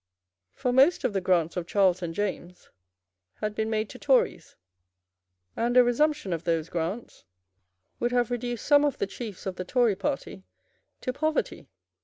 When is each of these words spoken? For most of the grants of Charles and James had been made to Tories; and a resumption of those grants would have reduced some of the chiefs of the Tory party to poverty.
For 0.55 0.73
most 0.73 1.03
of 1.03 1.13
the 1.13 1.21
grants 1.21 1.55
of 1.55 1.67
Charles 1.67 2.01
and 2.01 2.11
James 2.11 2.71
had 3.35 3.53
been 3.53 3.69
made 3.69 3.87
to 3.89 3.99
Tories; 3.99 4.55
and 5.55 5.77
a 5.77 5.83
resumption 5.83 6.33
of 6.33 6.43
those 6.43 6.69
grants 6.69 7.23
would 7.99 8.11
have 8.11 8.31
reduced 8.31 8.65
some 8.65 8.83
of 8.83 8.97
the 8.97 9.05
chiefs 9.05 9.45
of 9.45 9.57
the 9.57 9.63
Tory 9.63 9.95
party 9.95 10.43
to 11.01 11.13
poverty. 11.13 11.69